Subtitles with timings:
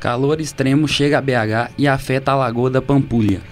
[0.00, 3.42] Calor extremo chega a BH e afeta a Lagoa da Pampulha.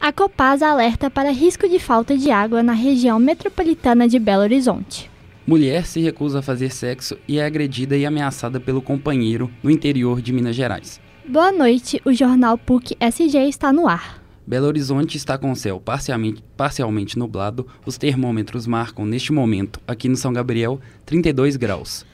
[0.00, 5.10] A Copasa alerta para risco de falta de água na região metropolitana de Belo Horizonte.
[5.44, 10.22] Mulher se recusa a fazer sexo e é agredida e ameaçada pelo companheiro no interior
[10.22, 11.00] de Minas Gerais.
[11.26, 14.22] Boa noite, o jornal PUC SG está no ar.
[14.46, 17.66] Belo Horizonte está com o céu parcialmente, parcialmente nublado.
[17.84, 22.06] Os termômetros marcam, neste momento, aqui no São Gabriel, 32 graus.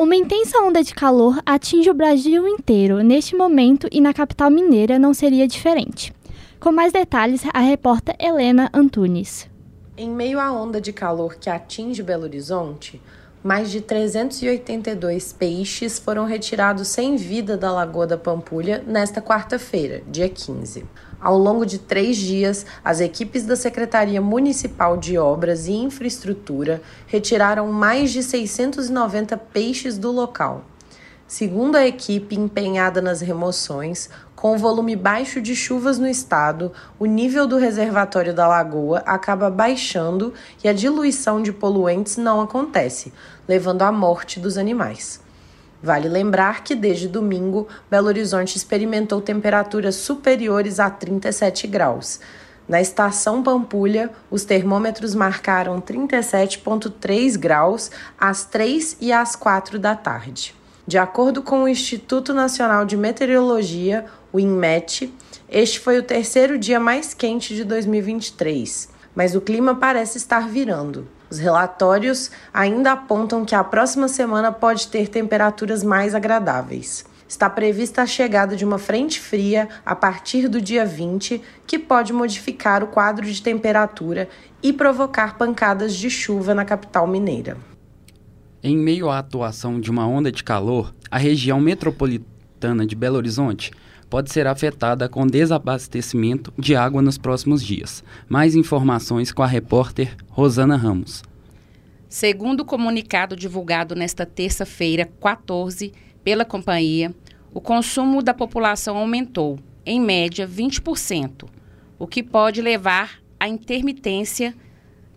[0.00, 4.96] Uma intensa onda de calor atinge o Brasil inteiro neste momento e na capital mineira
[4.96, 6.12] não seria diferente.
[6.60, 9.50] Com mais detalhes, a repórter Helena Antunes.
[9.96, 13.02] Em meio à onda de calor que atinge Belo Horizonte,
[13.42, 20.28] mais de 382 peixes foram retirados sem vida da Lagoa da Pampulha nesta quarta-feira, dia
[20.28, 20.84] 15.
[21.20, 27.72] Ao longo de três dias, as equipes da Secretaria Municipal de Obras e Infraestrutura retiraram
[27.72, 30.64] mais de 690 peixes do local.
[31.26, 37.06] Segundo a equipe empenhada nas remoções, com o volume baixo de chuvas no estado, o
[37.06, 43.12] nível do reservatório da lagoa acaba baixando e a diluição de poluentes não acontece,
[43.48, 45.20] levando à morte dos animais.
[45.82, 52.20] Vale lembrar que desde domingo, Belo Horizonte experimentou temperaturas superiores a 37 graus.
[52.68, 60.57] Na estação Pampulha, os termômetros marcaram 37,3 graus às 3 e às 4 da tarde.
[60.88, 65.12] De acordo com o Instituto Nacional de Meteorologia, o INMET,
[65.46, 71.06] este foi o terceiro dia mais quente de 2023, mas o clima parece estar virando.
[71.28, 77.04] Os relatórios ainda apontam que a próxima semana pode ter temperaturas mais agradáveis.
[77.28, 82.14] Está prevista a chegada de uma frente fria a partir do dia 20, que pode
[82.14, 84.26] modificar o quadro de temperatura
[84.62, 87.58] e provocar pancadas de chuva na capital mineira.
[88.60, 93.70] Em meio à atuação de uma onda de calor, a região metropolitana de Belo Horizonte
[94.10, 98.02] pode ser afetada com desabastecimento de água nos próximos dias.
[98.28, 101.22] Mais informações com a repórter Rosana Ramos.
[102.08, 105.92] Segundo o comunicado divulgado nesta terça-feira, 14,
[106.24, 107.14] pela companhia,
[107.54, 109.56] o consumo da população aumentou,
[109.86, 111.48] em média, 20%,
[111.96, 114.52] o que pode levar à intermitência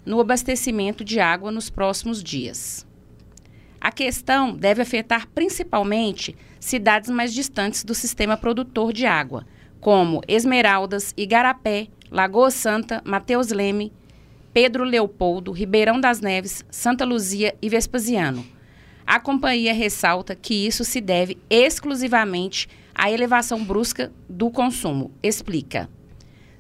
[0.06, 2.86] no abastecimento de água nos próximos dias.
[3.82, 9.44] A questão deve afetar principalmente cidades mais distantes do sistema produtor de água,
[9.80, 13.92] como Esmeraldas, Igarapé, Lagoa Santa, Mateus Leme,
[14.54, 18.46] Pedro Leopoldo, Ribeirão das Neves, Santa Luzia e Vespasiano.
[19.08, 25.10] A companhia ressalta que isso se deve exclusivamente à elevação brusca do consumo.
[25.24, 25.90] Explica.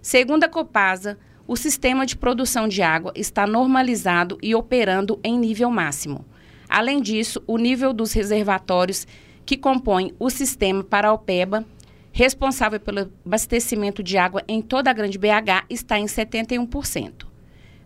[0.02, 5.70] Segundo a Copasa, o sistema de produção de água está normalizado e operando em nível
[5.70, 6.26] máximo.
[6.72, 9.06] Além disso, o nível dos reservatórios
[9.46, 11.66] que compõem o sistema para a Alpeba,
[12.14, 17.26] responsável pelo abastecimento de água em toda a Grande BH, está em 71%.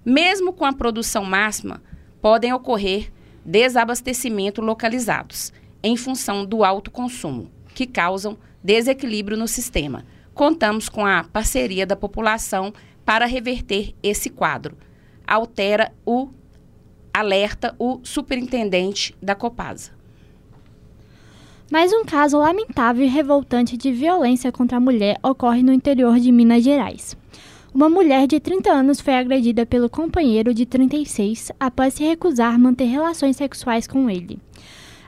[0.05, 1.81] Mesmo com a produção máxima,
[2.21, 3.11] podem ocorrer
[3.43, 5.51] desabastecimento localizados,
[5.81, 10.05] em função do alto consumo, que causam desequilíbrio no sistema.
[10.35, 12.71] Contamos com a parceria da população
[13.03, 14.77] para reverter esse quadro.
[15.25, 16.29] Altera o
[17.15, 19.91] alerta o superintendente da Copasa.
[21.71, 26.29] Mais um caso lamentável e revoltante de violência contra a mulher ocorre no interior de
[26.29, 27.15] Minas Gerais.
[27.73, 32.85] Uma mulher de 30 anos foi agredida pelo companheiro de 36 após se recusar manter
[32.85, 34.37] relações sexuais com ele.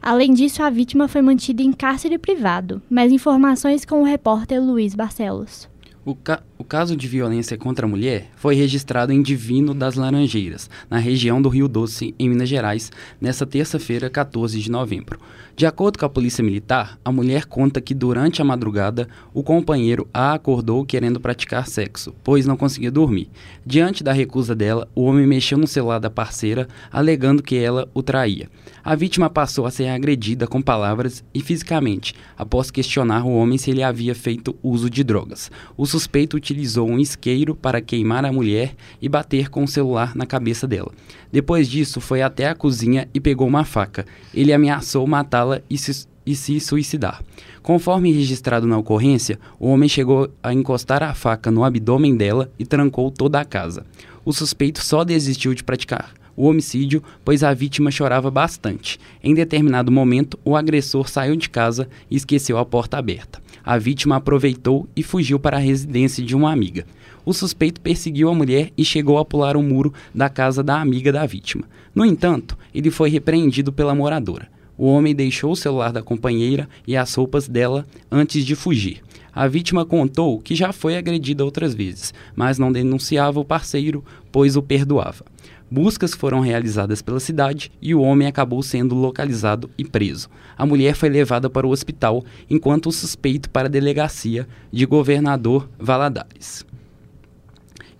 [0.02, 2.82] Além disso, a vítima foi mantida em cárcere privado.
[2.90, 5.68] Mais informações com o repórter Luiz Barcelos.
[6.08, 10.70] O, ca o, caso de violência contra a mulher foi registrado em Divino das Laranjeiras,
[10.90, 15.20] na região do Rio Doce, em Minas Gerais, nesta terça-feira, 14 de novembro.
[15.54, 20.08] De acordo com a Polícia Militar, a mulher conta que durante a madrugada o companheiro
[20.14, 23.30] a acordou querendo praticar sexo, pois não conseguia dormir.
[23.66, 28.02] Diante da recusa dela, o homem mexeu no celular da parceira, alegando que ela o
[28.02, 28.50] traía.
[28.84, 33.72] A vítima passou a ser agredida com palavras e fisicamente, após questionar o homem se
[33.72, 35.52] ele havia feito uso de drogas.
[35.76, 40.28] O suspeito utilizou um isqueiro para queimar a mulher e bater com o celular na
[40.28, 40.92] cabeça dela.
[41.32, 44.06] Depois disso, foi até a cozinha e pegou uma faca.
[44.32, 47.24] Ele ameaçou matá-la e se, e se suicidar.
[47.64, 52.66] Conforme registrado na ocorrência, o homem chegou a encostar a faca no abdômen dela e
[52.66, 53.84] trancou toda a casa.
[54.24, 59.00] O suspeito só desistiu de praticar o homicídio, pois a vítima chorava bastante.
[59.24, 63.42] Em determinado momento, o agressor saiu de casa e esqueceu a porta aberta.
[63.66, 66.86] A vítima aproveitou e fugiu para a residência de uma amiga.
[67.26, 71.12] O suspeito perseguiu a mulher e chegou a pular o muro da casa da amiga
[71.12, 71.66] da vítima.
[71.94, 74.48] No entanto, ele foi repreendido pela moradora.
[74.78, 79.02] O homem deixou o celular da companheira e as roupas dela antes de fugir.
[79.34, 84.56] A vítima contou que já foi agredida outras vezes, mas não denunciava o parceiro, pois
[84.56, 85.26] o perdoava.
[85.70, 90.30] Buscas foram realizadas pela cidade e o homem acabou sendo localizado e preso.
[90.58, 95.70] A mulher foi levada para o hospital, enquanto o suspeito para a delegacia de governador
[95.78, 96.66] Valadares.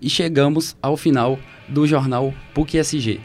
[0.00, 1.38] E chegamos ao final
[1.68, 3.20] do jornal PUC-SG.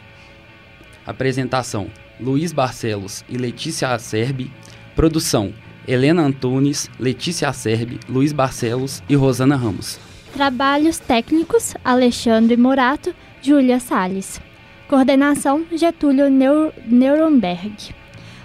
[1.06, 1.88] Apresentação:
[2.20, 4.52] Luiz Barcelos e Letícia Acerbi.
[4.94, 5.54] Produção:
[5.88, 9.98] Helena Antunes, Letícia Acerbi, Luiz Barcelos e Rosana Ramos.
[10.34, 14.40] Trabalhos técnicos: Alexandre Morato, Júlia Salles.
[14.88, 17.94] Coordenação: Getúlio Nuremberg.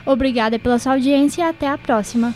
[0.05, 2.35] Obrigada pela sua audiência e até a próxima.